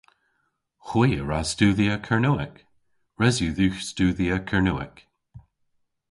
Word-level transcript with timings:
Hwi 0.87 1.09
a 1.19 1.21
wra 1.23 1.39
studhya 1.51 1.95
Kernewek. 2.05 2.55
Res 3.19 3.37
yw 3.41 3.51
dhywgh 3.57 3.81
studhya 3.89 4.37
Kernewek. 4.49 4.97